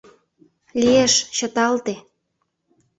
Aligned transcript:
—Лиеш... 0.79 1.13
чыталте... 1.37 1.95